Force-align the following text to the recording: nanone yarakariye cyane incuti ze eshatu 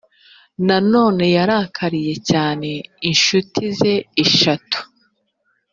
nanone 0.67 1.25
yarakariye 1.37 2.13
cyane 2.29 2.69
incuti 3.09 3.63
ze 3.77 3.93
eshatu 4.23 4.79